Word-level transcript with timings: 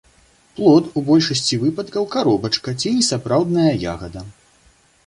Плод 0.59 0.85
у 1.01 1.03
большасці 1.09 1.59
выпадкаў 1.65 2.09
каробачка 2.17 2.75
ці 2.81 2.95
несапраўдная 2.97 3.71
ягада. 3.95 4.27